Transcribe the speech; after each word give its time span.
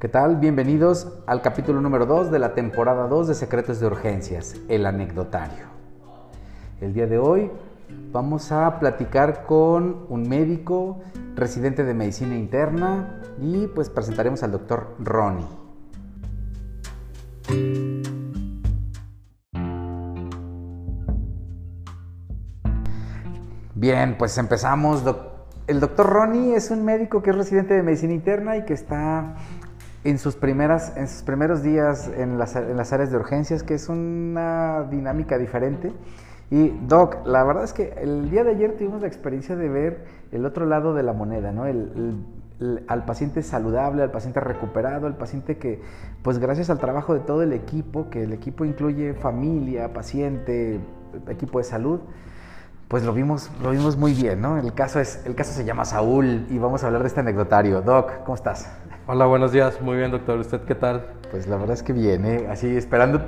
¿Qué 0.00 0.08
tal? 0.08 0.36
Bienvenidos 0.36 1.08
al 1.26 1.42
capítulo 1.42 1.82
número 1.82 2.06
2 2.06 2.30
de 2.30 2.38
la 2.38 2.54
temporada 2.54 3.06
2 3.06 3.28
de 3.28 3.34
Secretos 3.34 3.80
de 3.80 3.86
Urgencias, 3.86 4.56
el 4.70 4.86
anecdotario. 4.86 5.66
El 6.80 6.94
día 6.94 7.06
de 7.06 7.18
hoy 7.18 7.50
vamos 8.10 8.50
a 8.50 8.78
platicar 8.78 9.44
con 9.44 10.06
un 10.08 10.26
médico 10.26 11.02
residente 11.34 11.84
de 11.84 11.92
medicina 11.92 12.34
interna 12.34 13.20
y 13.42 13.66
pues 13.66 13.90
presentaremos 13.90 14.42
al 14.42 14.52
doctor 14.52 14.96
Ronnie. 15.00 15.44
Bien, 23.74 24.16
pues 24.16 24.38
empezamos. 24.38 25.04
El 25.66 25.78
doctor 25.78 26.06
Ronnie 26.06 26.56
es 26.56 26.70
un 26.70 26.86
médico 26.86 27.22
que 27.22 27.30
es 27.30 27.36
residente 27.36 27.74
de 27.74 27.82
medicina 27.82 28.14
interna 28.14 28.56
y 28.56 28.64
que 28.64 28.72
está 28.72 29.36
en 30.04 30.18
sus, 30.18 30.36
primeras, 30.36 30.96
en 30.96 31.08
sus 31.08 31.22
primeros 31.22 31.62
días 31.62 32.10
en 32.16 32.38
las, 32.38 32.56
en 32.56 32.76
las 32.76 32.92
áreas 32.92 33.10
de 33.10 33.18
urgencias, 33.18 33.62
que 33.62 33.74
es 33.74 33.88
una 33.88 34.86
dinámica 34.90 35.38
diferente. 35.38 35.92
Y 36.50 36.70
Doc, 36.88 37.26
la 37.26 37.44
verdad 37.44 37.64
es 37.64 37.72
que 37.72 37.94
el 38.00 38.30
día 38.30 38.42
de 38.42 38.50
ayer 38.50 38.76
tuvimos 38.76 39.02
la 39.02 39.06
experiencia 39.06 39.54
de 39.56 39.68
ver 39.68 40.04
el 40.32 40.44
otro 40.46 40.66
lado 40.66 40.94
de 40.94 41.02
la 41.02 41.12
moneda, 41.12 41.52
¿no? 41.52 41.66
El, 41.66 42.24
al 42.88 43.04
paciente 43.04 43.42
saludable, 43.42 44.02
al 44.02 44.10
paciente 44.10 44.40
recuperado, 44.40 45.06
al 45.06 45.16
paciente 45.16 45.58
que, 45.58 45.80
pues 46.22 46.38
gracias 46.38 46.68
al 46.68 46.78
trabajo 46.78 47.14
de 47.14 47.20
todo 47.20 47.42
el 47.42 47.52
equipo, 47.52 48.10
que 48.10 48.24
el 48.24 48.32
equipo 48.32 48.64
incluye 48.64 49.14
familia, 49.14 49.92
paciente, 49.92 50.80
equipo 51.28 51.58
de 51.58 51.64
salud, 51.64 52.00
pues 52.88 53.04
lo 53.04 53.14
vimos, 53.14 53.50
lo 53.62 53.70
vimos 53.70 53.96
muy 53.96 54.12
bien, 54.12 54.40
¿no? 54.40 54.58
El 54.58 54.74
caso, 54.74 54.98
es, 54.98 55.24
el 55.24 55.34
caso 55.34 55.52
se 55.52 55.64
llama 55.64 55.84
Saúl 55.84 56.46
y 56.50 56.58
vamos 56.58 56.82
a 56.82 56.88
hablar 56.88 57.02
de 57.02 57.08
este 57.08 57.20
anecdotario. 57.20 57.80
Doc, 57.80 58.24
¿cómo 58.24 58.34
estás? 58.34 58.68
Hola, 59.12 59.26
buenos 59.26 59.50
días. 59.50 59.80
Muy 59.80 59.96
bien, 59.96 60.12
doctor. 60.12 60.38
¿Usted 60.38 60.60
qué 60.60 60.76
tal? 60.76 61.04
Pues 61.32 61.48
la 61.48 61.56
verdad 61.56 61.74
es 61.74 61.82
que 61.82 61.92
viene, 61.92 62.46
así 62.48 62.76
esperando. 62.76 63.20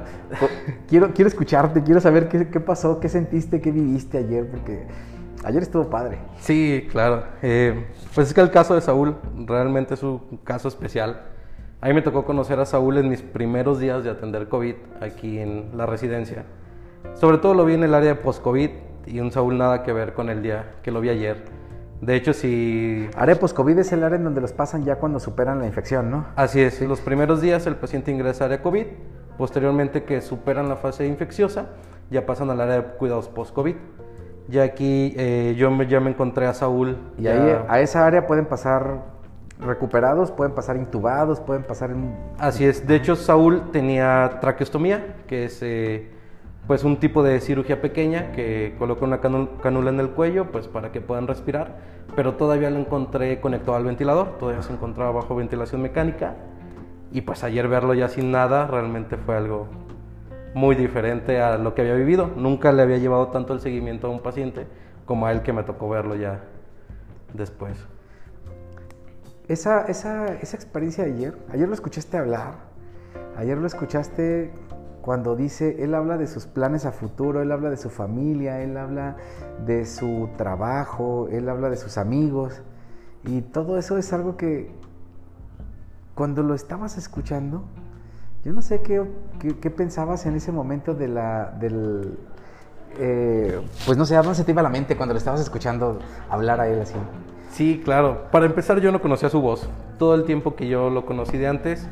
quiero, 0.88 1.12
quiero 1.12 1.26
escucharte, 1.26 1.82
quiero 1.82 2.00
saber 2.00 2.28
qué, 2.28 2.50
qué, 2.50 2.60
pasó, 2.60 3.00
qué 3.00 3.08
sentiste, 3.08 3.60
qué 3.60 3.72
viviste 3.72 4.18
ayer, 4.18 4.48
porque 4.48 4.86
ayer 5.42 5.60
estuvo 5.60 5.90
padre. 5.90 6.18
Sí, 6.38 6.86
claro. 6.88 7.24
Eh, 7.42 7.88
pues 8.14 8.28
es 8.28 8.32
que 8.32 8.40
el 8.40 8.52
caso 8.52 8.76
de 8.76 8.80
Saúl 8.80 9.16
realmente 9.44 9.94
es 9.94 10.04
un 10.04 10.38
caso 10.44 10.68
especial. 10.68 11.22
A 11.80 11.88
mí 11.88 11.94
me 11.94 12.02
tocó 12.02 12.24
conocer 12.24 12.60
a 12.60 12.64
Saúl 12.64 12.98
en 12.98 13.08
mis 13.08 13.22
primeros 13.22 13.80
días 13.80 14.04
de 14.04 14.10
atender 14.10 14.48
COVID 14.48 14.76
aquí 15.00 15.40
en 15.40 15.76
la 15.76 15.86
residencia. 15.86 16.44
Sobre 17.14 17.38
todo 17.38 17.54
lo 17.54 17.64
vi 17.64 17.74
en 17.74 17.82
el 17.82 17.94
área 17.94 18.10
de 18.10 18.20
post-COVID 18.20 18.70
y 19.08 19.18
un 19.18 19.32
Saúl 19.32 19.58
nada 19.58 19.82
que 19.82 19.92
ver 19.92 20.12
con 20.12 20.30
el 20.30 20.44
día 20.44 20.76
que 20.84 20.92
lo 20.92 21.00
vi 21.00 21.08
ayer. 21.08 21.61
De 22.02 22.16
hecho, 22.16 22.32
si... 22.32 23.08
Área 23.16 23.36
post-COVID 23.36 23.78
es 23.78 23.92
el 23.92 24.02
área 24.02 24.18
en 24.18 24.24
donde 24.24 24.40
los 24.40 24.52
pasan 24.52 24.84
ya 24.84 24.96
cuando 24.96 25.20
superan 25.20 25.60
la 25.60 25.66
infección, 25.66 26.10
¿no? 26.10 26.26
Así 26.34 26.60
es. 26.60 26.80
Los 26.80 27.00
primeros 27.00 27.40
días 27.40 27.64
el 27.68 27.76
paciente 27.76 28.10
ingresa 28.10 28.42
a 28.42 28.46
área 28.46 28.60
COVID, 28.60 28.86
posteriormente 29.38 30.02
que 30.02 30.20
superan 30.20 30.68
la 30.68 30.74
fase 30.74 31.06
infecciosa, 31.06 31.66
ya 32.10 32.26
pasan 32.26 32.50
al 32.50 32.60
área 32.60 32.74
de 32.74 32.82
cuidados 32.82 33.28
post-COVID. 33.28 33.76
Ya 34.48 34.64
aquí 34.64 35.14
eh, 35.16 35.54
yo 35.56 35.70
me, 35.70 35.86
ya 35.86 36.00
me 36.00 36.10
encontré 36.10 36.46
a 36.46 36.54
Saúl. 36.54 36.98
Y 37.18 37.28
ahí 37.28 37.56
a 37.68 37.80
esa 37.80 38.04
área 38.04 38.26
pueden 38.26 38.46
pasar 38.46 39.04
recuperados, 39.60 40.32
pueden 40.32 40.56
pasar 40.56 40.76
intubados, 40.76 41.38
pueden 41.38 41.62
pasar 41.62 41.92
en... 41.92 42.16
Así 42.36 42.64
es. 42.64 42.84
De 42.84 42.96
hecho, 42.96 43.14
Saúl 43.14 43.70
tenía 43.70 44.38
traqueostomía, 44.40 45.18
que 45.28 45.44
es... 45.44 45.60
Eh, 45.62 46.10
pues 46.66 46.84
un 46.84 46.98
tipo 46.98 47.22
de 47.22 47.40
cirugía 47.40 47.80
pequeña 47.80 48.32
que 48.32 48.74
coloca 48.78 49.04
una 49.04 49.20
canula 49.20 49.90
en 49.90 50.00
el 50.00 50.10
cuello 50.10 50.50
pues 50.52 50.68
para 50.68 50.92
que 50.92 51.00
puedan 51.00 51.26
respirar, 51.26 51.76
pero 52.14 52.34
todavía 52.34 52.70
lo 52.70 52.78
encontré 52.78 53.40
conectado 53.40 53.76
al 53.76 53.84
ventilador, 53.84 54.38
todavía 54.38 54.62
se 54.62 54.72
encontraba 54.72 55.10
bajo 55.10 55.34
ventilación 55.34 55.82
mecánica 55.82 56.36
y 57.10 57.22
pues 57.22 57.44
ayer 57.44 57.68
verlo 57.68 57.94
ya 57.94 58.08
sin 58.08 58.30
nada 58.30 58.66
realmente 58.66 59.16
fue 59.16 59.36
algo 59.36 59.68
muy 60.54 60.74
diferente 60.74 61.40
a 61.40 61.58
lo 61.58 61.74
que 61.74 61.82
había 61.82 61.94
vivido. 61.94 62.30
Nunca 62.36 62.72
le 62.72 62.82
había 62.82 62.98
llevado 62.98 63.28
tanto 63.28 63.52
el 63.52 63.60
seguimiento 63.60 64.06
a 64.06 64.10
un 64.10 64.20
paciente 64.20 64.66
como 65.04 65.26
a 65.26 65.32
él 65.32 65.42
que 65.42 65.52
me 65.52 65.62
tocó 65.62 65.88
verlo 65.88 66.14
ya 66.14 66.44
después. 67.34 67.76
Esa, 69.48 69.84
esa, 69.86 70.26
esa 70.34 70.56
experiencia 70.56 71.04
de 71.04 71.12
ayer, 71.12 71.34
ayer 71.50 71.68
lo 71.68 71.74
escuchaste 71.74 72.16
hablar, 72.16 72.54
ayer 73.36 73.58
lo 73.58 73.66
escuchaste 73.66 74.52
cuando 75.02 75.34
dice, 75.34 75.82
él 75.82 75.94
habla 75.94 76.16
de 76.16 76.28
sus 76.28 76.46
planes 76.46 76.86
a 76.86 76.92
futuro, 76.92 77.42
él 77.42 77.50
habla 77.50 77.70
de 77.70 77.76
su 77.76 77.90
familia, 77.90 78.60
él 78.60 78.76
habla 78.76 79.16
de 79.66 79.84
su 79.84 80.30
trabajo, 80.38 81.28
él 81.30 81.48
habla 81.48 81.68
de 81.70 81.76
sus 81.76 81.98
amigos. 81.98 82.62
Y 83.24 83.42
todo 83.42 83.78
eso 83.78 83.98
es 83.98 84.12
algo 84.12 84.36
que 84.36 84.70
cuando 86.14 86.44
lo 86.44 86.54
estabas 86.54 86.98
escuchando, 86.98 87.64
yo 88.44 88.52
no 88.52 88.62
sé 88.62 88.80
qué, 88.82 89.02
qué, 89.60 89.70
pensabas 89.70 90.24
en 90.26 90.36
ese 90.36 90.52
momento 90.52 90.94
de 90.94 91.08
la, 91.08 91.50
del... 91.60 92.18
Eh, 92.98 93.60
pues 93.86 93.98
no 93.98 94.04
sé, 94.04 94.16
¿a 94.16 94.22
dónde 94.22 94.36
se 94.36 94.44
te 94.44 94.52
iba 94.52 94.62
la 94.62 94.68
mente 94.68 94.96
cuando 94.96 95.14
lo 95.14 95.18
estabas 95.18 95.40
escuchando 95.40 95.98
hablar 96.30 96.60
a 96.60 96.68
él 96.68 96.80
así? 96.80 96.94
Sí, 97.50 97.82
claro. 97.84 98.28
Para 98.30 98.46
empezar, 98.46 98.80
yo 98.80 98.92
no 98.92 99.00
conocía 99.00 99.28
su 99.30 99.40
voz. 99.40 99.68
Todo 99.98 100.14
el 100.14 100.24
tiempo 100.24 100.54
que 100.54 100.68
yo 100.68 100.90
lo 100.90 101.06
conocí 101.06 101.38
de 101.38 101.48
antes, 101.48 101.88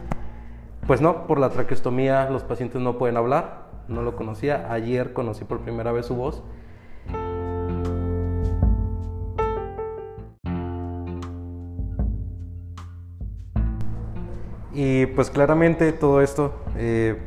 pues 0.86 1.00
no, 1.00 1.26
por 1.26 1.38
la 1.38 1.50
traqueostomía 1.50 2.28
los 2.30 2.42
pacientes 2.42 2.80
no 2.80 2.98
pueden 2.98 3.16
hablar, 3.16 3.66
no 3.88 4.02
lo 4.02 4.16
conocía. 4.16 4.72
Ayer 4.72 5.12
conocí 5.12 5.44
por 5.44 5.60
primera 5.60 5.92
vez 5.92 6.06
su 6.06 6.14
voz. 6.14 6.42
Y 14.72 15.06
pues 15.06 15.30
claramente 15.30 15.92
todo 15.92 16.22
esto, 16.22 16.54
eh, 16.76 17.18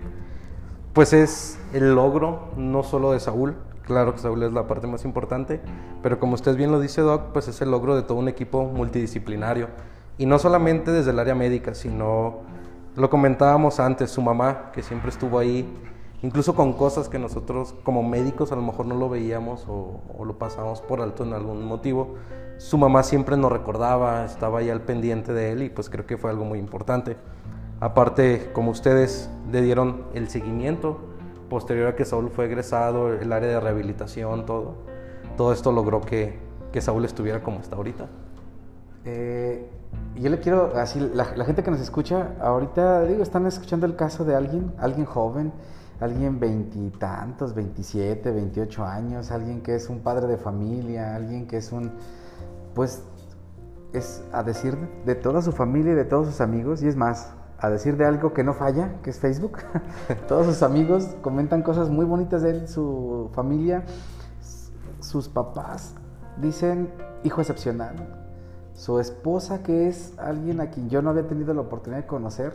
pues 0.93 1.13
es 1.13 1.59
el 1.73 1.93
logro 1.93 2.51
no 2.55 2.83
solo 2.83 3.11
de 3.11 3.19
Saúl, 3.19 3.55
claro 3.83 4.13
que 4.13 4.19
Saúl 4.19 4.41
es 4.43 4.53
la 4.53 4.65
parte 4.65 4.87
más 4.87 5.05
importante, 5.05 5.61
pero 6.01 6.19
como 6.19 6.35
usted 6.35 6.55
bien 6.55 6.71
lo 6.71 6.79
dice 6.79 7.01
Doc, 7.01 7.33
pues 7.33 7.47
es 7.47 7.61
el 7.61 7.69
logro 7.69 7.95
de 7.95 8.03
todo 8.03 8.17
un 8.17 8.29
equipo 8.29 8.63
multidisciplinario. 8.63 9.67
Y 10.17 10.25
no 10.25 10.39
solamente 10.39 10.91
desde 10.91 11.11
el 11.11 11.19
área 11.19 11.35
médica, 11.35 11.73
sino 11.73 12.41
lo 12.95 13.09
comentábamos 13.09 13.79
antes, 13.79 14.11
su 14.11 14.21
mamá, 14.21 14.71
que 14.71 14.83
siempre 14.83 15.09
estuvo 15.09 15.39
ahí, 15.39 15.67
incluso 16.21 16.53
con 16.55 16.73
cosas 16.73 17.09
que 17.09 17.17
nosotros 17.17 17.73
como 17.83 18.03
médicos 18.03 18.51
a 18.51 18.55
lo 18.55 18.61
mejor 18.61 18.85
no 18.85 18.95
lo 18.95 19.09
veíamos 19.09 19.65
o, 19.67 20.01
lo 20.23 20.37
pasamos 20.37 20.81
por 20.81 21.01
alto 21.01 21.23
en 21.23 21.33
algún 21.33 21.63
motivo. 21.65 22.15
Su 22.57 22.77
mamá 22.77 23.01
siempre 23.01 23.35
nos 23.35 23.51
recordaba, 23.51 24.25
estaba 24.25 24.59
ahí 24.59 24.69
al 24.69 24.81
pendiente 24.81 25.33
de 25.33 25.51
él 25.51 25.63
y 25.63 25.69
pues 25.69 25.89
creo 25.89 26.05
que 26.05 26.17
fue 26.17 26.29
algo 26.29 26.45
muy 26.45 26.59
importante. 26.59 27.17
Aparte, 27.79 28.51
como 28.53 28.71
ustedes 28.71 29.29
le 29.51 29.61
dieron 29.61 30.05
el 30.13 30.29
seguimiento 30.29 30.99
posterior 31.49 31.87
a 31.87 31.95
que 31.95 32.05
Saúl 32.05 32.29
fue 32.29 32.45
egresado, 32.45 33.11
el 33.11 33.33
área 33.33 33.49
de 33.49 33.59
rehabilitación, 33.59 34.45
todo, 34.45 34.75
todo 35.35 35.51
esto 35.51 35.71
logró 35.71 35.99
que, 35.99 36.39
que 36.71 36.79
Saúl 36.79 37.05
estuviera 37.05 37.41
como 37.41 37.59
está 37.59 37.75
ahorita. 37.75 38.07
Eh, 39.05 39.69
yo 40.15 40.29
le 40.29 40.39
quiero, 40.39 40.73
así, 40.75 40.99
la, 41.13 41.25
gente 41.25 41.63
que 41.63 41.71
nos 41.71 41.79
escucha, 41.79 42.35
ahorita, 42.39 43.03
digo, 43.03 43.23
están 43.23 43.45
escuchando 43.47 43.85
el 43.85 43.95
caso 43.95 44.23
de 44.23 44.35
alguien, 44.35 44.71
alguien 44.77 45.05
joven, 45.05 45.51
alguien 45.99 46.39
veintitantos, 46.39 47.53
veintisiete, 47.53 48.31
veintiocho 48.31 48.85
años, 48.85 49.31
alguien 49.31 49.61
que 49.61 49.75
es 49.75 49.89
un 49.89 49.99
padre 49.99 50.27
de 50.27 50.37
familia, 50.37 51.15
alguien 51.15 51.47
que 51.47 51.57
es 51.57 51.71
un, 51.71 51.91
pues, 52.75 53.03
es 53.93 54.23
a 54.31 54.43
decir 54.43 54.77
de 55.05 55.15
toda 55.15 55.41
su 55.41 55.51
familia 55.51 55.93
y 55.93 55.95
de 55.95 56.05
todos 56.05 56.27
sus 56.27 56.41
amigos, 56.41 56.83
y 56.83 56.87
es 56.87 56.95
más, 56.95 57.33
a 57.59 57.69
decir 57.69 57.97
de 57.97 58.05
algo 58.05 58.33
que 58.33 58.43
no 58.43 58.53
falla, 58.53 58.95
que 59.01 59.09
es 59.09 59.19
Facebook. 59.19 59.59
todos 60.27 60.45
sus 60.45 60.63
amigos 60.63 61.15
comentan 61.21 61.63
cosas 61.63 61.89
muy 61.89 62.05
bonitas 62.05 62.41
de 62.43 62.51
él, 62.51 62.67
su 62.67 63.29
familia, 63.33 63.83
sus 64.99 65.27
papás 65.27 65.95
dicen, 66.37 66.89
hijo 67.23 67.41
excepcional, 67.41 68.22
su 68.75 68.99
esposa, 68.99 69.63
que 69.63 69.87
es 69.87 70.13
alguien 70.17 70.59
a 70.61 70.69
quien 70.69 70.89
yo 70.89 71.01
no 71.01 71.11
había 71.11 71.27
tenido 71.27 71.53
la 71.53 71.61
oportunidad 71.61 72.01
de 72.01 72.07
conocer, 72.07 72.53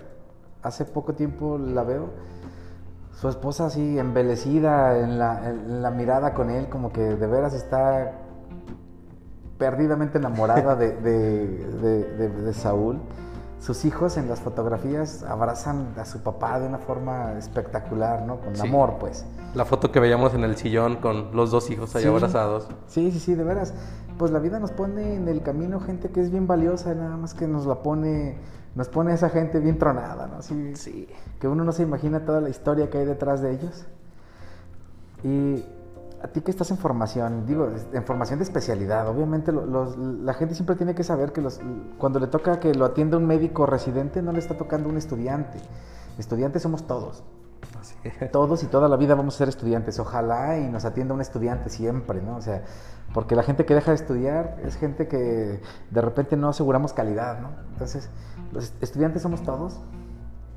hace 0.63 0.85
poco 0.85 1.15
tiempo 1.15 1.59
la 1.59 1.85
veo. 1.85 2.11
Su 3.21 3.29
esposa 3.29 3.67
así 3.67 3.99
embelecida 3.99 4.99
en 4.99 5.19
la, 5.19 5.91
mirada 5.91 6.35
con 6.35 6.51
él, 6.51 6.69
como 6.69 6.93
que 6.93 7.01
de 7.01 7.27
veras 7.27 7.53
está 7.53 8.13
perdidamente 9.59 10.19
enamorada 10.19 10.77
de, 10.77 12.53
Saúl. 12.53 13.01
Sus 13.61 13.85
hijos 13.85 14.17
en 14.17 14.29
las 14.29 14.39
fotografías 14.39 15.25
abrazan 15.25 15.95
a 15.99 16.05
su 16.05 16.23
papá 16.23 16.61
de 16.61 16.69
una 16.69 16.79
forma 16.79 17.33
espectacular, 17.33 18.23
¿no? 18.23 18.41
Con 18.41 18.61
amor, 18.61 18.99
pues. 19.01 19.27
La 19.55 19.65
foto 19.65 19.91
que 19.91 19.99
veíamos 19.99 20.33
en 20.35 20.45
el 20.45 20.57
sillón 20.57 20.97
con 20.97 21.35
los 21.35 21.51
dos 21.51 21.69
hijos 21.71 21.97
ahí 21.97 22.05
abrazados. 22.05 22.69
Sí, 22.87 23.11
sí, 23.11 23.19
sí, 23.19 23.35
de 23.35 23.43
veras 23.43 23.75
pues 24.19 24.33
la 24.33 24.39
vida 24.39 24.59
nos 24.59 24.73
pone 24.73 25.15
en 25.15 25.29
el 25.29 25.43
camino 25.43 25.81
gente 25.81 26.11
que 26.11 26.21
es 26.21 26.31
bien 26.31 26.47
valiosa, 26.47 26.95
nada 26.95 27.17
más 27.17 27.35
que 27.35 27.47
nos 27.47 27.67
la 27.67 27.83
pone, 27.83 28.37
nos 28.75 28.89
pone 28.89 29.15
esa 29.15 29.31
gente 29.31 29.61
bien 29.61 29.79
tronada, 29.79 30.27
¿no? 30.27 30.43
Sí, 30.43 31.09
Que 31.41 31.49
uno 31.49 31.65
no 31.65 31.73
se 31.73 31.85
imagina 31.85 32.25
toda 32.25 32.41
la 32.41 32.49
historia 32.49 32.91
que 32.91 32.99
hay 32.99 33.07
detrás 33.07 33.41
de 33.41 33.53
ellos. 33.53 33.87
Y 35.25 35.65
a 36.23 36.29
ti 36.29 36.41
que 36.41 36.51
estás 36.51 36.71
en 36.71 36.79
formación, 36.79 37.47
digo, 37.47 37.69
en 37.93 38.05
formación 38.05 38.41
de 38.41 38.45
especialidad, 38.45 39.09
obviamente 39.09 39.53
la 39.53 40.35
gente 40.35 40.55
siempre 40.55 40.75
tiene 40.77 40.95
que 40.95 41.05
saber 41.05 41.33
que 41.33 41.41
los, 41.41 41.61
cuando 41.97 42.19
le 42.19 42.27
toca 42.27 42.59
que 42.59 42.75
lo 42.75 42.85
atienda 42.85 43.17
un 43.17 43.27
médico 43.27 43.67
residente, 43.67 44.21
no 44.21 44.33
le 44.33 44.41
está 44.41 44.57
tocando 44.57 44.89
un 44.89 44.97
estudiante. 44.97 45.59
Estudiantes 46.19 46.63
somos 46.63 46.87
todos. 46.87 47.23
Todos 48.33 48.63
y 48.63 48.67
toda 48.67 48.89
la 48.89 48.97
vida 48.97 49.15
vamos 49.15 49.35
a 49.35 49.39
ser 49.39 49.49
estudiantes. 49.49 49.99
Ojalá 49.99 50.59
y 50.59 50.69
nos 50.69 50.85
atienda 50.85 51.15
un 51.15 51.21
estudiante 51.21 51.71
siempre, 51.71 52.23
¿no? 52.23 52.37
O 52.37 52.41
sea, 52.41 52.63
porque 53.15 53.35
la 53.35 53.43
gente 53.43 53.65
que 53.65 53.75
deja 53.75 53.91
de 53.91 53.97
estudiar 53.97 54.59
es 54.65 54.77
gente 54.77 55.09
que 55.09 55.61
de 55.91 56.01
repente 56.01 56.37
no 56.37 56.49
aseguramos 56.49 56.93
calidad, 56.93 57.41
¿no? 57.41 57.51
Entonces, 57.73 58.11
los 58.53 58.73
estudiantes 58.81 59.23
somos 59.23 59.43
todos 59.43 59.81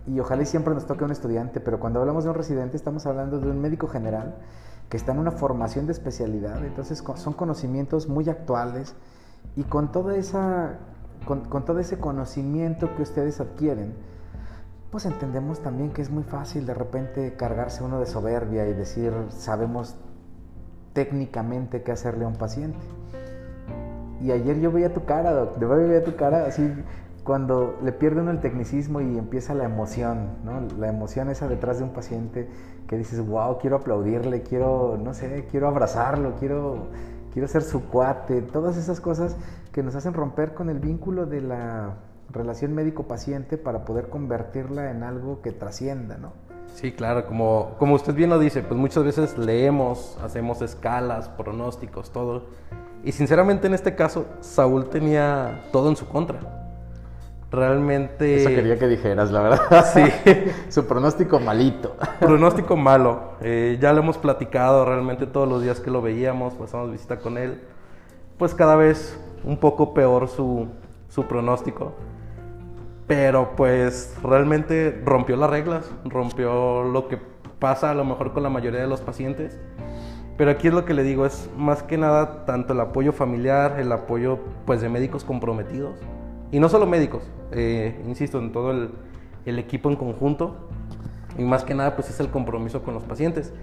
y 0.07 0.19
ojalá 0.19 0.43
y 0.43 0.45
siempre 0.45 0.73
nos 0.73 0.85
toque 0.85 1.03
un 1.03 1.11
estudiante, 1.11 1.59
pero 1.59 1.79
cuando 1.79 1.99
hablamos 1.99 2.23
de 2.23 2.31
un 2.31 2.35
residente 2.35 2.75
estamos 2.75 3.05
hablando 3.05 3.39
de 3.39 3.49
un 3.49 3.61
médico 3.61 3.87
general 3.87 4.35
que 4.89 4.97
está 4.97 5.11
en 5.11 5.19
una 5.19 5.31
formación 5.31 5.85
de 5.85 5.93
especialidad, 5.93 6.63
entonces 6.65 7.03
son 7.15 7.33
conocimientos 7.33 8.09
muy 8.09 8.27
actuales 8.29 8.95
y 9.55 9.63
con, 9.63 9.91
toda 9.91 10.15
esa, 10.15 10.79
con, 11.25 11.65
todo 11.65 11.79
ese 11.79 11.97
conocimiento 11.97 12.93
que 12.95 13.03
ustedes 13.03 13.39
adquieren, 13.39 13.93
pues 14.91 15.05
entendemos 15.05 15.61
también 15.61 15.91
que 15.91 16.01
es 16.01 16.09
muy 16.09 16.23
fácil 16.23 16.65
de 16.65 16.73
repente 16.73 17.33
cargarse 17.35 17.83
uno 17.83 17.99
de 17.99 18.05
soberbia 18.05 18.67
y 18.67 18.73
decir, 18.73 19.13
sabemos 19.29 19.95
técnicamente 20.91 21.81
qué 21.81 21.93
hacerle 21.93 22.25
a 22.25 22.27
un 22.27 22.35
paciente. 22.35 22.79
Y 24.21 24.31
ayer 24.31 24.59
yo 24.59 24.71
veía 24.71 24.93
tu 24.93 25.05
cara, 25.05 25.31
doc, 25.31 25.57
de 25.57 25.65
verdad 25.65 25.87
veía 25.87 26.03
tu 26.03 26.15
cara 26.15 26.45
así 26.45 26.69
cuando 27.23 27.79
le 27.83 27.93
pierde 27.93 28.21
uno 28.21 28.31
el 28.31 28.41
tecnicismo 28.41 28.99
y 28.99 29.17
empieza 29.17 29.53
la 29.53 29.63
emoción, 29.63 30.37
¿no? 30.43 30.59
La 30.77 30.89
emoción 30.89 31.29
esa 31.29 31.47
detrás 31.47 31.77
de 31.77 31.85
un 31.85 31.91
paciente 31.91 32.49
que 32.87 32.97
dices, 32.97 33.25
wow, 33.25 33.59
quiero 33.59 33.77
aplaudirle, 33.77 34.41
quiero, 34.43 34.97
no 35.01 35.13
sé, 35.13 35.47
quiero 35.49 35.69
abrazarlo, 35.69 36.35
quiero, 36.37 36.87
quiero 37.31 37.47
ser 37.47 37.61
su 37.61 37.85
cuate, 37.85 38.41
todas 38.41 38.75
esas 38.75 38.99
cosas 38.99 39.37
que 39.71 39.83
nos 39.83 39.95
hacen 39.95 40.13
romper 40.13 40.53
con 40.53 40.69
el 40.69 40.79
vínculo 40.79 41.25
de 41.25 41.41
la 41.41 41.95
relación 42.33 42.73
médico-paciente 42.73 43.57
para 43.57 43.85
poder 43.85 44.09
convertirla 44.09 44.91
en 44.91 45.03
algo 45.03 45.41
que 45.41 45.51
trascienda, 45.51 46.17
¿no? 46.17 46.33
Sí, 46.73 46.91
claro, 46.91 47.25
como, 47.25 47.75
como 47.77 47.95
usted 47.95 48.13
bien 48.13 48.29
lo 48.29 48.39
dice, 48.39 48.61
pues 48.63 48.79
muchas 48.79 49.03
veces 49.03 49.37
leemos, 49.37 50.17
hacemos 50.23 50.61
escalas, 50.61 51.29
pronósticos, 51.29 52.11
todo. 52.11 52.45
Y 53.03 53.11
sinceramente 53.11 53.67
en 53.67 53.73
este 53.73 53.95
caso, 53.95 54.25
Saúl 54.39 54.89
tenía 54.89 55.63
todo 55.71 55.89
en 55.89 55.95
su 55.95 56.07
contra 56.07 56.61
realmente... 57.51 58.37
Eso 58.37 58.49
quería 58.49 58.79
que 58.79 58.87
dijeras, 58.87 59.31
la 59.31 59.41
verdad. 59.41 59.85
Sí. 59.93 60.03
Su 60.69 60.87
pronóstico 60.87 61.39
malito. 61.39 61.95
Pronóstico 62.19 62.77
malo. 62.77 63.33
Eh, 63.41 63.77
ya 63.79 63.93
lo 63.93 63.99
hemos 63.99 64.17
platicado 64.17 64.85
realmente 64.85 65.27
todos 65.27 65.47
los 65.47 65.61
días 65.61 65.79
que 65.79 65.91
lo 65.91 66.01
veíamos, 66.01 66.53
pasamos 66.53 66.91
visita 66.91 67.17
con 67.17 67.37
él. 67.37 67.61
Pues 68.37 68.55
cada 68.55 68.75
vez 68.75 69.19
un 69.43 69.57
poco 69.57 69.93
peor 69.93 70.29
su, 70.29 70.67
su 71.11 71.27
pronóstico. 71.27 71.93
Pero 73.05 73.55
pues 73.55 74.17
realmente 74.23 74.99
rompió 75.05 75.35
las 75.35 75.49
reglas, 75.49 75.91
rompió 76.05 76.83
lo 76.83 77.07
que 77.07 77.19
pasa 77.59 77.91
a 77.91 77.93
lo 77.93 78.03
mejor 78.03 78.33
con 78.33 78.41
la 78.41 78.49
mayoría 78.49 78.81
de 78.81 78.87
los 78.87 79.01
pacientes. 79.01 79.59
Pero 80.37 80.49
aquí 80.49 80.69
es 80.69 80.73
lo 80.73 80.85
que 80.85 80.95
le 80.95 81.03
digo, 81.03 81.27
es 81.27 81.49
más 81.55 81.83
que 81.83 81.99
nada 81.99 82.45
tanto 82.45 82.73
el 82.73 82.79
apoyo 82.79 83.13
familiar, 83.13 83.79
el 83.79 83.91
apoyo 83.91 84.39
pues 84.65 84.81
de 84.81 84.89
médicos 84.89 85.23
comprometidos 85.23 85.99
y 86.51 86.59
no 86.59 86.67
solo 86.67 86.85
médicos, 86.85 87.23
eh, 87.51 88.01
insisto, 88.05 88.37
en 88.39 88.51
todo 88.51 88.71
el, 88.71 89.57
equipo 89.57 89.89
en 89.89 89.95
conjunto. 89.95 90.67
Y 91.37 91.43
más 91.43 91.63
que 91.63 91.73
nada, 91.73 91.95
pues 91.95 92.09
es 92.09 92.19
el 92.19 92.29
compromiso 92.29 92.83
con 92.83 92.93
los 92.93 93.03
pacientes. 93.03 93.53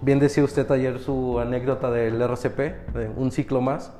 Bien 0.00 0.20
decía 0.20 0.44
usted 0.44 0.70
ayer 0.70 1.00
su 1.00 1.40
anécdota 1.40 1.90
del 1.90 2.22
RCP, 2.22 2.58
de 2.94 3.10
un 3.16 3.32
ciclo 3.32 3.60
más. 3.60 3.92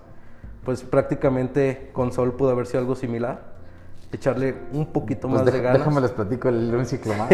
Pues 0.66 0.82
prácticamente 0.82 1.90
con 1.92 2.12
Sol 2.12 2.34
pudo 2.34 2.50
haber 2.50 2.66
sido 2.66 2.80
algo 2.80 2.96
similar. 2.96 3.54
Echarle 4.12 4.54
un 4.72 4.86
poquito 4.86 5.28
pues 5.28 5.42
más 5.42 5.52
de 5.52 5.60
ganas. 5.60 5.78
Déjame 5.78 6.00
les 6.00 6.10
platico 6.10 6.48
el, 6.48 6.74
un 6.74 6.84
ciclo 6.84 7.14
más. 7.14 7.30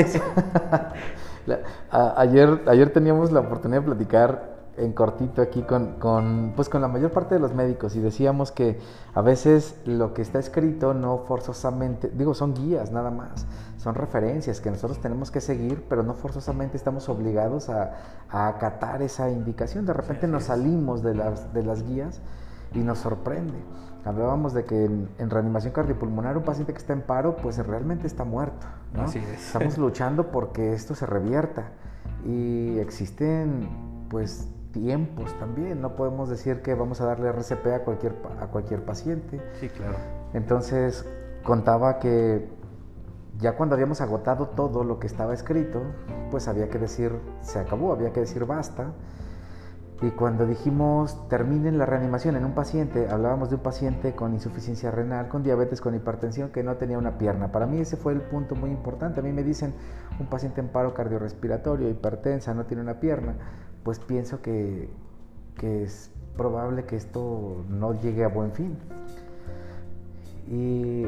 ayer, 1.90 2.61
ayer 2.67 2.93
teníamos 2.93 3.32
la 3.32 3.40
oportunidad 3.40 3.81
de 3.81 3.87
platicar 3.87 4.52
en 4.76 4.93
cortito 4.93 5.40
aquí 5.43 5.62
con, 5.62 5.99
con, 5.99 6.52
pues 6.56 6.69
con 6.69 6.82
la 6.82 6.88
mayor 6.88 7.11
parte 7.11 7.34
de 7.34 7.40
los 7.40 7.55
médicos 7.55 7.94
y 7.96 8.00
decíamos 8.00 8.52
que 8.52 8.79
a 9.14 9.20
veces 9.20 9.76
lo 9.85 10.14
que 10.14 10.23
está 10.23 10.38
escrito 10.38 10.94
no 10.94 11.19
forzosamente, 11.19 12.11
digo, 12.14 12.32
son 12.32 12.55
guías 12.55 12.90
nada 12.90 13.11
más, 13.11 13.46
son 13.76 13.94
referencias 13.94 14.61
que 14.61 14.70
nosotros 14.70 14.99
tenemos 15.00 15.31
que 15.31 15.43
seguir, 15.43 15.85
pero 15.88 16.02
no 16.02 16.14
forzosamente 16.14 16.76
estamos 16.76 17.08
obligados 17.11 17.69
a, 17.69 17.96
a 18.31 18.49
acatar 18.49 19.02
esa 19.02 19.31
indicación. 19.31 19.85
De 19.85 19.93
repente 19.93 20.26
nos 20.26 20.44
salimos 20.44 21.02
de 21.02 21.14
las, 21.14 21.52
de 21.52 21.62
las 21.64 21.82
guías 21.82 22.20
y 22.74 22.78
nos 22.80 22.98
sorprende. 22.98 23.58
Hablábamos 24.04 24.52
de 24.52 24.64
que 24.64 24.84
en, 24.84 25.30
reanimación 25.30 25.72
cardiopulmonar 25.72 26.36
un 26.36 26.42
paciente 26.42 26.72
que 26.72 26.78
está 26.78 26.92
en 26.92 27.02
paro, 27.02 27.36
pues 27.36 27.58
realmente 27.64 28.06
está 28.06 28.24
muerto. 28.24 28.66
Estamos 29.14 29.78
luchando 29.78 30.30
porque 30.30 30.72
esto 30.72 30.94
se 30.94 31.06
revierta 31.06 31.70
y 32.24 32.78
existen 32.78 33.69
pues 34.08 34.48
tiempos 34.72 35.32
también. 35.38 35.80
No 35.80 35.94
podemos 35.94 36.28
decir 36.28 36.62
que 36.62 36.74
vamos 36.74 37.00
a 37.00 37.06
darle 37.06 37.28
RCP 37.28 37.66
a 37.69 37.84
cualquier, 37.84 38.16
a 38.40 38.46
cualquier 38.48 38.84
paciente. 38.84 39.40
Sí, 39.60 39.68
claro. 39.68 39.96
Entonces 40.34 41.06
contaba 41.44 41.98
que 42.00 42.48
ya 43.38 43.56
cuando 43.56 43.75
habíamos 43.75 44.00
agotado 44.00 44.48
todo 44.48 44.84
lo 44.84 44.98
que 44.98 45.06
estaba 45.06 45.34
escrito, 45.34 45.80
pues 46.30 46.48
había 46.48 46.68
que 46.68 46.78
decir, 46.78 47.12
se 47.40 47.58
acabó, 47.58 47.92
había 47.92 48.12
que 48.12 48.20
decir 48.20 48.44
basta. 48.46 48.92
Y 50.02 50.10
cuando 50.10 50.46
dijimos 50.46 51.28
terminen 51.28 51.78
la 51.78 51.87
reanimación 51.87 52.34
en 52.37 52.44
un 52.44 52.52
paciente, 52.52 53.08
hablábamos 53.08 53.50
de 53.50 53.56
un 53.56 53.62
paciente 53.62 54.14
con 54.14 54.34
insuficiencia 54.34 54.90
renal, 54.90 55.28
con 55.28 55.44
diabetes, 55.44 55.81
con 55.81 55.94
hipertensión, 55.94 56.50
que 56.50 56.64
no 56.64 56.76
tenía 56.76 56.99
una 56.99 57.19
pierna. 57.19 57.52
Para 57.52 57.66
mí 57.66 57.78
ese 57.78 57.96
fue 57.96 58.12
el 58.12 58.20
punto 58.20 58.56
muy 58.56 58.70
importante. 58.70 59.20
A 59.20 59.22
mí 59.22 59.32
me 59.32 59.44
dicen 59.44 59.75
un 60.19 60.26
paciente 60.26 60.60
en 60.60 60.69
paro 60.69 60.93
cardiorrespiratorio, 60.93 61.88
hipertensa, 61.88 62.52
no 62.52 62.64
tiene 62.64 62.82
una 62.82 62.99
pierna 62.99 63.37
pues 63.82 63.99
pienso 63.99 64.40
que, 64.40 64.88
es 65.62 66.10
probable 66.37 66.84
que 66.84 66.96
esto 66.96 67.64
no 67.69 68.00
llegue 68.00 68.25
a 68.25 68.28
buen 68.28 68.52
fin. 68.52 68.76
Y 70.49 71.04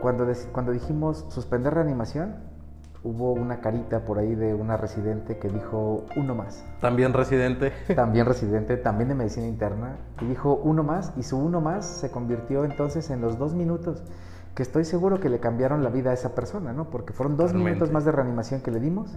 cuando, 0.00 0.26
cuando 0.52 0.72
dijimos 0.72 1.24
suspender 1.28 1.74
reanimación, 1.74 2.36
hubo 3.06 3.32
una 3.32 3.60
carita 3.60 4.04
por 4.04 4.18
ahí 4.18 4.34
de 4.34 4.52
una 4.52 4.76
residente 4.76 5.38
que 5.38 5.48
dijo 5.48 6.04
uno 6.16 6.34
más. 6.34 6.64
También 6.80 7.12
residente. 7.12 7.72
También 7.94 8.26
residente, 8.26 8.76
también 8.76 9.08
de 9.08 9.14
medicina 9.14 9.46
interna. 9.46 9.96
Y 10.20 10.26
dijo 10.26 10.60
uno 10.64 10.82
más 10.82 11.12
y 11.16 11.22
su 11.22 11.38
uno 11.38 11.60
más 11.60 11.86
se 11.86 12.10
convirtió 12.10 12.64
entonces 12.64 13.10
en 13.10 13.20
los 13.20 13.38
dos 13.38 13.54
minutos 13.54 14.02
que 14.56 14.62
estoy 14.62 14.84
seguro 14.84 15.20
que 15.20 15.28
le 15.28 15.38
cambiaron 15.38 15.84
la 15.84 15.90
vida 15.90 16.10
a 16.10 16.14
esa 16.14 16.34
persona, 16.34 16.72
¿no? 16.72 16.90
Porque 16.90 17.12
fueron 17.12 17.36
dos 17.36 17.54
minutos 17.54 17.92
más 17.92 18.04
de 18.04 18.12
reanimación 18.12 18.60
que 18.60 18.70
le 18.70 18.80
dimos 18.80 19.14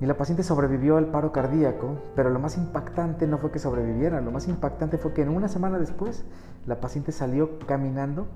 y 0.00 0.06
la 0.06 0.16
paciente 0.16 0.42
sobrevivió 0.42 0.96
al 0.96 1.06
paro 1.06 1.32
cardíaco, 1.32 1.98
pero 2.14 2.30
lo 2.30 2.38
más 2.38 2.56
impactante 2.56 3.26
no 3.26 3.38
fue 3.38 3.50
que 3.50 3.58
sobreviviera, 3.58 4.20
lo 4.20 4.30
más 4.30 4.48
impactante 4.48 4.96
fue 4.96 5.12
que 5.12 5.22
en 5.22 5.28
una 5.28 5.48
semana 5.48 5.78
después 5.78 6.24
la 6.66 6.80
paciente 6.80 7.10
salió 7.12 7.58
caminando, 7.66 8.28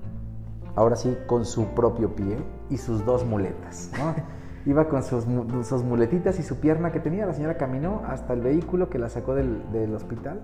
ahora 0.75 0.95
sí, 0.95 1.17
con 1.27 1.45
su 1.45 1.67
propio 1.67 2.15
pie 2.15 2.37
y 2.69 2.77
sus 2.77 3.05
dos 3.05 3.25
muletas. 3.25 3.91
Iba 4.65 4.87
con 4.87 5.03
sus, 5.03 5.25
sus, 5.67 5.83
muletitas 5.83 6.39
y 6.39 6.43
su 6.43 6.59
pierna 6.59 6.91
que 6.91 7.01
tenía, 7.01 7.25
la 7.25 7.33
señora 7.33 7.57
caminó 7.57 8.01
hasta 8.07 8.33
el 8.33 8.41
vehículo 8.41 8.89
que 8.89 8.97
la 8.97 9.09
sacó 9.09 9.35
del, 9.35 9.93
hospital. 9.93 10.41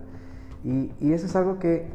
Y, 0.64 0.92
y, 1.00 1.14
eso 1.14 1.26
es 1.26 1.36
algo 1.38 1.58
que 1.58 1.90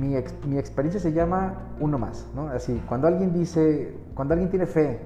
mi, 0.00 0.14
mi 0.48 0.58
experiencia 0.58 0.98
se 0.98 1.12
llama 1.12 1.66
uno 1.78 1.98
más, 1.98 2.26
¿no? 2.34 2.48
Así, 2.48 2.82
cuando 2.88 3.08
alguien 3.08 3.34
dice, 3.34 3.94
cuando 4.14 4.32
alguien 4.32 4.48
tiene 4.48 4.64
fe 4.64 5.00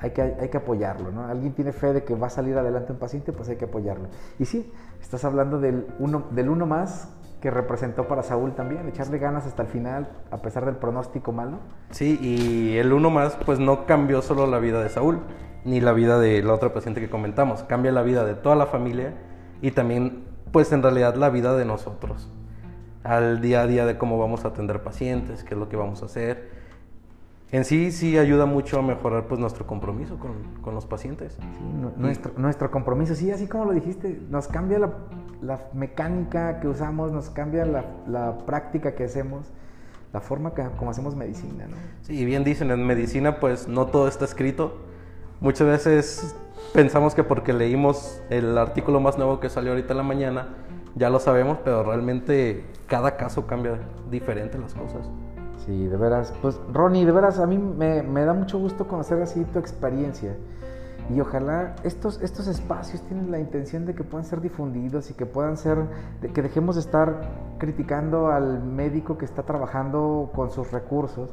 hay 0.00 0.10
que, 0.10 0.22
hay 0.22 0.48
que 0.48 0.56
apoyarlo, 0.56 1.12
¿no? 1.12 1.26
Alguien 1.26 1.52
tiene 1.52 1.72
fe 1.72 1.92
de 1.92 2.04
que 2.04 2.14
va 2.14 2.28
a 2.28 2.30
salir 2.30 2.56
adelante 2.56 2.92
un 2.92 2.98
paciente, 2.98 3.32
pues 3.32 3.48
hay 3.50 3.56
que 3.56 3.66
apoyarlo. 3.66 4.08
Y 4.38 4.46
sí, 4.46 4.72
estás 5.00 5.24
hablando 5.24 5.60
del 5.60 5.86
uno, 5.98 6.24
del 6.30 6.48
uno 6.48 6.66
más 6.66 7.08
que 7.40 7.50
representó 7.50 8.06
para 8.06 8.22
Saúl 8.22 8.54
también, 8.54 8.88
echarle 8.88 9.18
ganas 9.18 9.46
hasta 9.46 9.62
el 9.62 9.68
final, 9.68 10.08
a 10.30 10.42
pesar 10.42 10.66
del 10.66 10.76
pronóstico 10.76 11.32
malo. 11.32 11.58
Sí, 11.90 12.18
y 12.20 12.76
el 12.76 12.92
uno 12.92 13.10
más, 13.10 13.36
pues 13.46 13.58
no 13.58 13.86
cambió 13.86 14.22
solo 14.22 14.46
la 14.46 14.58
vida 14.58 14.82
de 14.82 14.88
Saúl, 14.88 15.20
ni 15.64 15.80
la 15.80 15.92
vida 15.92 16.18
de 16.18 16.42
la 16.42 16.54
otra 16.54 16.72
paciente 16.72 17.00
que 17.00 17.08
comentamos, 17.08 17.62
cambia 17.62 17.92
la 17.92 18.02
vida 18.02 18.24
de 18.24 18.34
toda 18.34 18.56
la 18.56 18.66
familia 18.66 19.14
y 19.62 19.70
también, 19.70 20.24
pues 20.52 20.72
en 20.72 20.82
realidad, 20.82 21.14
la 21.16 21.30
vida 21.30 21.56
de 21.56 21.64
nosotros, 21.64 22.30
al 23.04 23.40
día 23.40 23.62
a 23.62 23.66
día 23.66 23.86
de 23.86 23.96
cómo 23.96 24.18
vamos 24.18 24.44
a 24.44 24.48
atender 24.48 24.82
pacientes, 24.82 25.42
qué 25.42 25.54
es 25.54 25.60
lo 25.60 25.68
que 25.68 25.76
vamos 25.76 26.02
a 26.02 26.06
hacer 26.06 26.59
en 27.52 27.64
sí 27.64 27.90
sí 27.90 28.16
ayuda 28.16 28.46
mucho 28.46 28.78
a 28.78 28.82
mejorar 28.82 29.26
pues 29.26 29.40
nuestro 29.40 29.66
compromiso 29.66 30.18
con, 30.18 30.32
con 30.62 30.74
los 30.74 30.86
pacientes. 30.86 31.36
nuestro, 31.96 32.32
nuestro, 32.36 32.70
compromiso, 32.70 33.14
sí, 33.14 33.30
así 33.30 33.48
como 33.48 33.64
lo 33.64 33.72
dijiste, 33.72 34.20
nos 34.30 34.46
cambia 34.46 34.78
la, 34.78 34.90
la 35.42 35.60
mecánica 35.72 36.60
que 36.60 36.68
usamos, 36.68 37.10
nos 37.10 37.30
cambia 37.30 37.64
la, 37.66 37.84
la, 38.06 38.38
práctica 38.38 38.94
que 38.94 39.04
hacemos, 39.04 39.46
la 40.12 40.20
forma 40.20 40.54
que, 40.54 40.62
como 40.78 40.92
hacemos 40.92 41.16
medicina. 41.16 41.66
¿no? 41.66 41.76
Sí, 42.02 42.24
bien 42.24 42.44
dicen, 42.44 42.70
en 42.70 42.86
medicina 42.86 43.40
pues 43.40 43.66
no 43.66 43.86
todo 43.86 44.06
está 44.06 44.24
escrito. 44.24 44.78
Muchas 45.40 45.66
veces 45.66 46.36
pensamos 46.72 47.14
que 47.14 47.24
porque 47.24 47.52
leímos 47.52 48.22
el 48.30 48.56
artículo 48.58 49.00
más 49.00 49.18
nuevo 49.18 49.40
que 49.40 49.48
salió 49.48 49.72
ahorita 49.72 49.92
en 49.92 49.96
la 49.96 50.02
mañana, 50.04 50.48
ya 50.94 51.10
lo 51.10 51.18
sabemos, 51.18 51.58
pero 51.64 51.82
realmente 51.82 52.64
cada 52.86 53.16
caso 53.16 53.46
cambia 53.46 53.78
diferente 54.08 54.58
las 54.58 54.74
cosas. 54.74 55.08
Sí, 55.66 55.86
de 55.86 55.96
veras. 55.96 56.32
Pues 56.42 56.58
Ronnie, 56.72 57.04
de 57.04 57.12
veras, 57.12 57.38
a 57.38 57.46
mí 57.46 57.58
me, 57.58 58.02
me 58.02 58.24
da 58.24 58.32
mucho 58.32 58.58
gusto 58.58 58.88
conocer 58.88 59.20
así 59.22 59.44
tu 59.44 59.58
experiencia. 59.58 60.34
Y 61.14 61.20
ojalá 61.20 61.74
estos, 61.82 62.22
estos 62.22 62.46
espacios 62.46 63.02
tienen 63.02 63.32
la 63.32 63.40
intención 63.40 63.84
de 63.84 63.94
que 63.94 64.04
puedan 64.04 64.24
ser 64.24 64.40
difundidos 64.40 65.10
y 65.10 65.14
que 65.14 65.26
puedan 65.26 65.56
ser, 65.56 65.78
que 66.32 66.40
dejemos 66.40 66.76
de 66.76 66.82
estar 66.82 67.22
criticando 67.58 68.28
al 68.28 68.62
médico 68.62 69.18
que 69.18 69.24
está 69.24 69.42
trabajando 69.42 70.30
con 70.34 70.50
sus 70.50 70.70
recursos 70.70 71.30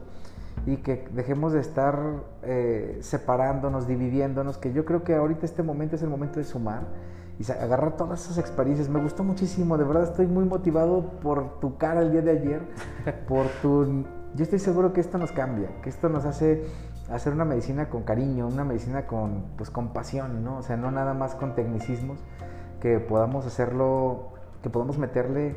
y 0.65 0.77
que 0.77 1.07
dejemos 1.13 1.53
de 1.53 1.59
estar 1.59 1.99
eh, 2.41 2.97
separándonos, 3.01 3.87
dividiéndonos, 3.87 4.57
que 4.57 4.73
yo 4.73 4.83
creo 4.83 5.03
que 5.03 5.15
ahorita 5.15 5.45
este 5.45 5.61
momento 5.61 5.95
es 5.95 6.01
el 6.01 6.09
momento 6.09 6.39
de 6.39 6.45
sumar 6.45 6.87
y 7.39 7.51
agarrar 7.51 7.95
todas 7.97 8.25
esas 8.25 8.39
experiencias. 8.39 8.89
Me 8.89 8.99
gustó 8.99 9.23
muchísimo, 9.23 9.77
de 9.77 9.83
verdad 9.83 10.03
estoy 10.03 10.25
muy 10.25 10.45
motivado 10.45 11.03
por 11.21 11.59
tu 11.59 11.77
cara 11.77 12.01
el 12.01 12.11
día 12.11 12.23
de 12.23 12.31
ayer, 12.31 12.61
por 13.13 13.47
tu... 13.61 14.05
Yo 14.35 14.43
estoy 14.43 14.59
seguro 14.59 14.93
que 14.93 15.01
esto 15.01 15.17
nos 15.17 15.31
cambia, 15.31 15.69
que 15.81 15.89
esto 15.89 16.09
nos 16.09 16.25
hace 16.25 16.65
hacer 17.09 17.33
una 17.33 17.45
medicina 17.45 17.89
con 17.89 18.03
cariño, 18.03 18.47
una 18.47 18.63
medicina 18.63 19.07
con, 19.07 19.45
pues, 19.57 19.69
con 19.69 19.93
pasión, 19.93 20.43
¿no? 20.43 20.57
O 20.57 20.61
sea, 20.61 20.77
no 20.77 20.91
nada 20.91 21.13
más 21.13 21.35
con 21.35 21.55
tecnicismos, 21.55 22.19
que 22.81 22.99
podamos 22.99 23.45
hacerlo, 23.45 24.33
que 24.61 24.69
podamos 24.69 24.97
meterle 24.97 25.55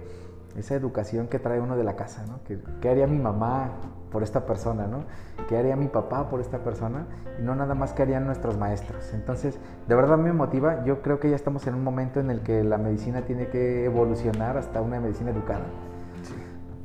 esa 0.56 0.74
educación 0.74 1.28
que 1.28 1.38
trae 1.38 1.60
uno 1.60 1.76
de 1.76 1.84
la 1.84 1.96
casa, 1.96 2.24
¿no? 2.26 2.40
¿Qué 2.80 2.88
haría 2.88 3.06
mi 3.06 3.18
mamá 3.18 3.70
por 4.10 4.22
esta 4.22 4.46
persona, 4.46 4.86
¿no? 4.86 5.04
¿Qué 5.48 5.56
haría 5.56 5.76
mi 5.76 5.86
papá 5.86 6.28
por 6.28 6.40
esta 6.40 6.58
persona? 6.58 7.06
Y 7.38 7.42
no 7.42 7.54
nada 7.54 7.74
más 7.74 7.92
que 7.92 8.02
harían 8.02 8.26
nuestros 8.26 8.58
maestros. 8.58 9.12
Entonces, 9.14 9.58
de 9.86 9.94
verdad 9.94 10.18
me 10.18 10.32
motiva. 10.32 10.84
Yo 10.84 11.02
creo 11.02 11.20
que 11.20 11.30
ya 11.30 11.36
estamos 11.36 11.66
en 11.66 11.74
un 11.74 11.84
momento 11.84 12.20
en 12.20 12.30
el 12.30 12.40
que 12.40 12.64
la 12.64 12.78
medicina 12.78 13.22
tiene 13.22 13.48
que 13.48 13.84
evolucionar 13.84 14.56
hasta 14.56 14.80
una 14.80 15.00
medicina 15.00 15.30
educada. 15.30 15.64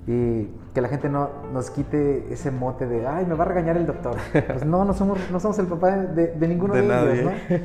Y 0.07 0.49
que 0.73 0.81
la 0.81 0.87
gente 0.87 1.09
no 1.09 1.29
nos 1.51 1.71
quite 1.71 2.31
ese 2.31 2.51
mote 2.51 2.85
de, 2.85 3.07
ay, 3.07 3.25
me 3.25 3.33
va 3.33 3.43
a 3.43 3.47
regañar 3.47 3.75
el 3.77 3.87
doctor. 3.87 4.15
Pues 4.31 4.65
no, 4.65 4.85
no 4.85 4.93
somos, 4.93 5.19
no 5.31 5.39
somos 5.39 5.57
el 5.59 5.65
papá 5.65 5.97
de, 5.97 6.47
ninguno 6.47 6.73
de, 6.75 6.85
ellos, 6.85 7.23
¿no? 7.23 7.57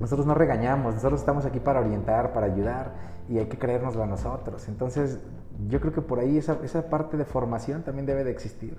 Nosotros 0.00 0.26
no 0.26 0.34
regañamos, 0.34 0.94
nosotros 0.94 1.20
estamos 1.20 1.44
aquí 1.44 1.60
para 1.60 1.80
orientar, 1.80 2.32
para 2.32 2.46
ayudar 2.46 2.92
y 3.28 3.38
hay 3.38 3.46
que 3.46 3.56
creérnoslo 3.56 4.02
a 4.02 4.06
nosotros. 4.06 4.68
Entonces, 4.68 5.20
yo 5.68 5.80
creo 5.80 5.92
que 5.92 6.02
por 6.02 6.18
ahí 6.18 6.36
esa, 6.36 6.58
esa 6.64 6.90
parte 6.90 7.16
de 7.16 7.24
formación 7.24 7.82
también 7.82 8.04
debe 8.04 8.24
de 8.24 8.32
existir. 8.32 8.76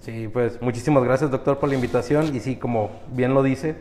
Sí, 0.00 0.28
pues 0.32 0.60
muchísimas 0.60 1.04
gracias 1.04 1.30
doctor 1.30 1.58
por 1.58 1.68
la 1.68 1.74
invitación 1.74 2.34
y 2.34 2.40
sí, 2.40 2.56
como 2.56 2.90
bien 3.12 3.34
lo 3.34 3.42
dice, 3.42 3.76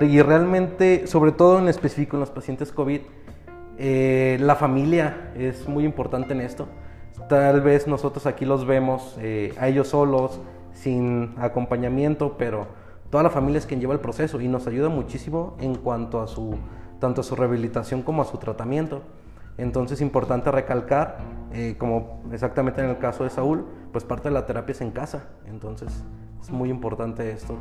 y 0.00 0.20
realmente, 0.22 1.06
sobre 1.06 1.32
todo 1.32 1.58
en 1.58 1.68
específico 1.68 2.16
en 2.16 2.20
los 2.20 2.30
pacientes 2.30 2.70
COVID, 2.70 3.00
eh, 3.78 4.36
la 4.40 4.56
familia 4.56 5.32
es 5.36 5.66
muy 5.68 5.84
importante 5.84 6.34
en 6.34 6.40
esto. 6.40 6.68
Tal 7.28 7.60
vez 7.60 7.86
nosotros 7.86 8.26
aquí 8.26 8.44
los 8.44 8.66
vemos 8.66 9.16
eh, 9.20 9.54
a 9.58 9.68
ellos 9.68 9.88
solos, 9.88 10.40
sin 10.72 11.34
acompañamiento, 11.38 12.36
pero 12.38 12.66
toda 13.10 13.22
la 13.22 13.30
familia 13.30 13.58
es 13.58 13.66
quien 13.66 13.80
lleva 13.80 13.94
el 13.94 14.00
proceso 14.00 14.40
y 14.40 14.48
nos 14.48 14.66
ayuda 14.66 14.88
muchísimo 14.88 15.56
en 15.60 15.74
cuanto 15.74 16.20
a 16.20 16.28
su, 16.28 16.56
tanto 17.00 17.22
a 17.22 17.24
su 17.24 17.34
rehabilitación 17.36 18.02
como 18.02 18.22
a 18.22 18.24
su 18.24 18.38
tratamiento. 18.38 19.02
Entonces 19.56 19.98
es 19.98 20.02
importante 20.02 20.50
recalcar, 20.52 21.18
eh, 21.52 21.74
como 21.78 22.22
exactamente 22.32 22.80
en 22.80 22.90
el 22.90 22.98
caso 22.98 23.24
de 23.24 23.30
Saúl, 23.30 23.66
pues 23.92 24.04
parte 24.04 24.28
de 24.28 24.34
la 24.34 24.46
terapia 24.46 24.72
es 24.72 24.80
en 24.80 24.92
casa. 24.92 25.24
Entonces 25.46 26.04
es 26.40 26.50
muy 26.50 26.70
importante 26.70 27.30
esto. 27.32 27.56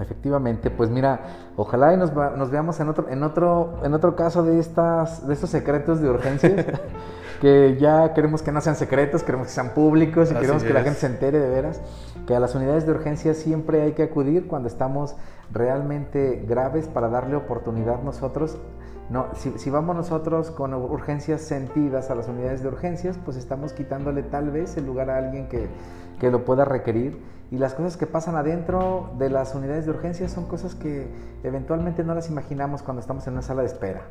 Efectivamente, 0.00 0.70
pues 0.70 0.90
mira, 0.90 1.20
ojalá 1.56 1.92
y 1.92 1.96
nos, 1.96 2.12
nos, 2.14 2.50
veamos 2.50 2.80
en 2.80 2.88
otro, 2.88 3.08
en 3.10 3.22
otro, 3.22 3.78
en 3.84 3.92
otro 3.92 4.16
caso 4.16 4.42
de 4.42 4.58
estas, 4.58 5.26
de 5.26 5.34
estos 5.34 5.50
secretos 5.50 6.00
de 6.00 6.08
urgencias, 6.08 6.52
que 7.42 7.76
ya 7.76 8.14
queremos 8.14 8.40
que 8.40 8.52
no 8.52 8.60
sean 8.60 8.76
secretos, 8.76 9.24
queremos 9.24 9.48
que 9.48 9.52
sean 9.52 9.70
públicos 9.70 10.30
y 10.30 10.34
queremos 10.34 10.62
que 10.62 10.72
la 10.72 10.84
gente 10.84 11.00
se 11.00 11.06
entere 11.06 11.40
de 11.40 11.48
veras, 11.48 11.80
que 12.24 12.36
a 12.36 12.38
las 12.38 12.54
unidades 12.54 12.86
de 12.86 12.92
urgencia 12.92 13.34
siempre 13.34 13.82
hay 13.82 13.94
que 13.94 14.04
acudir 14.04 14.46
cuando 14.46 14.68
estamos 14.68 15.16
realmente 15.50 16.44
graves 16.46 16.86
para 16.86 17.08
darle 17.08 17.34
oportunidad 17.34 18.00
nosotros 18.04 18.58
no, 19.10 19.26
si, 19.34 19.70
vamos 19.70 19.96
nosotros 19.96 20.52
con 20.52 20.72
urgencias 20.72 21.40
sentidas 21.40 22.10
a 22.10 22.14
las 22.14 22.28
unidades 22.28 22.62
de 22.62 22.68
urgencias, 22.68 23.18
pues 23.24 23.36
estamos 23.36 23.72
quitándole 23.72 24.22
tal 24.22 24.52
vez 24.52 24.76
el 24.76 24.86
lugar 24.86 25.10
a 25.10 25.18
alguien 25.18 25.48
que, 25.48 25.68
lo 26.30 26.44
pueda 26.44 26.64
requerir. 26.64 27.20
Y 27.50 27.58
las 27.58 27.74
cosas 27.74 27.96
que 27.96 28.06
pasan 28.06 28.36
adentro 28.36 29.10
de 29.18 29.30
las 29.30 29.56
unidades 29.56 29.84
de 29.84 29.90
urgencias 29.90 30.30
son 30.30 30.46
cosas 30.46 30.76
que 30.76 31.08
eventualmente 31.42 32.04
no 32.04 32.14
las 32.14 32.30
imaginamos 32.30 32.84
cuando 32.84 33.00
estamos 33.00 33.26
en 33.26 33.32
una 33.32 33.42
sala 33.42 33.62
de 33.62 33.66
espera. 33.66 34.02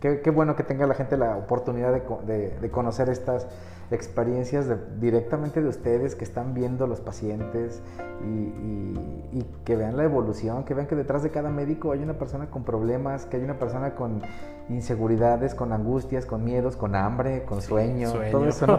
Qué, 0.00 0.30
bueno 0.30 0.56
que 0.56 0.62
tenga 0.62 0.86
la 0.86 0.94
gente 0.94 1.16
la 1.16 1.36
oportunidad 1.36 1.92
de, 1.92 2.70
conocer 2.70 3.08
estas 3.10 3.46
experiencias 3.90 4.66
directamente 5.00 5.60
de 5.60 5.68
ustedes 5.68 6.14
que 6.14 6.24
están 6.24 6.54
viendo 6.54 6.86
los 6.86 7.00
pacientes 7.00 7.82
y, 8.24 9.44
que 9.64 9.76
vean 9.76 9.96
la 9.96 10.04
evolución, 10.04 10.64
que 10.64 10.74
vean 10.74 10.86
que 10.86 10.94
detrás 10.96 11.22
de 11.22 11.30
cada 11.30 11.50
médico 11.50 11.92
hay 11.92 12.02
una 12.02 12.14
persona 12.14 12.46
con 12.50 12.64
problemas, 12.64 13.26
que 13.26 13.36
hay 13.36 13.44
una 13.44 13.58
persona 13.58 13.94
con 13.94 14.22
inseguridades, 14.68 15.54
con 15.54 15.72
angustias, 15.72 16.24
con 16.24 16.44
miedos, 16.44 16.76
con 16.76 16.94
hambre, 16.94 17.44
con 17.44 17.60
sueño, 17.60 18.12
todo 18.30 18.46
eso. 18.46 18.66
¿no? 18.66 18.78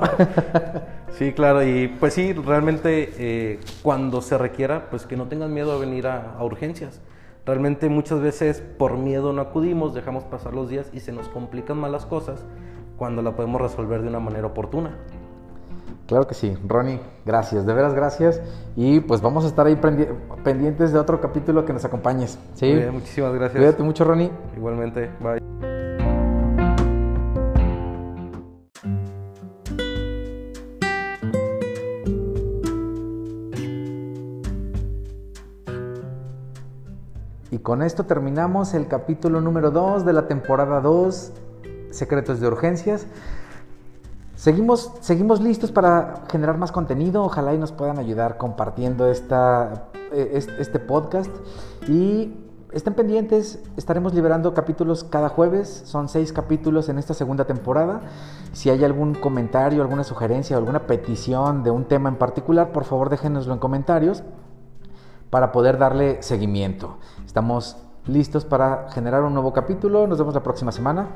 sí, 1.11 1.33
claro, 1.33 1.63
y 1.63 1.87
pues 1.87 2.13
sí, 2.13 2.33
realmente 2.33 3.13
eh, 3.17 3.59
cuando 3.83 4.21
se 4.21 4.37
requiera, 4.37 4.89
pues 4.89 5.05
que 5.05 5.15
no 5.17 5.27
tengan 5.27 5.53
miedo 5.53 5.71
a 5.71 5.77
venir 5.77 6.07
a 6.07 6.43
urgencias 6.43 6.99
Realmente 7.45 7.89
muchas 7.89 8.19
veces 8.21 8.61
por 8.77 8.97
miedo 8.97 9.33
no 9.33 9.41
acudimos, 9.41 9.93
dejamos 9.93 10.23
pasar 10.25 10.53
los 10.53 10.69
días 10.69 10.89
y 10.93 10.99
se 10.99 11.11
nos 11.11 11.27
complican 11.27 11.77
más 11.77 11.91
las 11.91 12.05
cosas 12.05 12.45
cuando 12.97 13.21
la 13.23 13.35
podemos 13.35 13.59
resolver 13.59 14.01
de 14.01 14.09
una 14.09 14.19
manera 14.19 14.47
oportuna. 14.47 14.95
Claro 16.05 16.27
que 16.27 16.35
sí, 16.35 16.55
Ronnie, 16.67 16.99
gracias, 17.25 17.65
de 17.65 17.73
veras 17.73 17.93
gracias. 17.93 18.41
Y 18.75 18.99
pues 18.99 19.21
vamos 19.21 19.45
a 19.45 19.47
estar 19.47 19.65
ahí 19.65 19.79
pendientes 20.43 20.91
de 20.91 20.99
otro 20.99 21.19
capítulo 21.19 21.65
que 21.65 21.73
nos 21.73 21.85
acompañes. 21.85 22.37
¿sí? 22.53 22.73
muchísimas 22.91 23.33
gracias. 23.33 23.57
Cuídate 23.57 23.81
mucho, 23.81 24.03
Ronnie. 24.03 24.29
Igualmente, 24.55 25.09
bye. 25.19 25.80
Con 37.71 37.83
esto 37.83 38.03
terminamos 38.03 38.73
el 38.73 38.89
capítulo 38.89 39.39
número 39.39 39.71
2 39.71 40.03
de 40.03 40.11
la 40.11 40.27
temporada 40.27 40.81
2, 40.81 41.31
Secretos 41.89 42.41
de 42.41 42.47
Urgencias. 42.47 43.07
Seguimos, 44.35 44.91
seguimos 44.99 45.39
listos 45.39 45.71
para 45.71 46.25
generar 46.29 46.57
más 46.57 46.73
contenido. 46.73 47.23
Ojalá 47.23 47.53
y 47.53 47.57
nos 47.57 47.71
puedan 47.71 47.97
ayudar 47.97 48.35
compartiendo 48.35 49.09
esta, 49.09 49.85
eh, 50.11 50.45
este 50.59 50.79
podcast. 50.79 51.31
Y 51.87 52.35
estén 52.73 52.93
pendientes, 52.93 53.63
estaremos 53.77 54.13
liberando 54.13 54.53
capítulos 54.53 55.05
cada 55.05 55.29
jueves. 55.29 55.83
Son 55.85 56.09
seis 56.09 56.33
capítulos 56.33 56.89
en 56.89 56.99
esta 56.99 57.13
segunda 57.13 57.45
temporada. 57.45 58.01
Si 58.51 58.69
hay 58.69 58.83
algún 58.83 59.13
comentario, 59.13 59.81
alguna 59.81 60.03
sugerencia, 60.03 60.57
alguna 60.57 60.87
petición 60.87 61.63
de 61.63 61.71
un 61.71 61.85
tema 61.85 62.09
en 62.09 62.17
particular, 62.17 62.73
por 62.73 62.83
favor 62.83 63.09
déjenoslo 63.09 63.53
en 63.53 63.59
comentarios 63.59 64.23
para 65.31 65.51
poder 65.51 65.79
darle 65.79 66.21
seguimiento. 66.21 66.97
Estamos 67.25 67.77
listos 68.05 68.45
para 68.45 68.89
generar 68.91 69.23
un 69.23 69.33
nuevo 69.33 69.53
capítulo. 69.53 70.05
Nos 70.05 70.19
vemos 70.19 70.35
la 70.35 70.43
próxima 70.43 70.71
semana. 70.71 71.07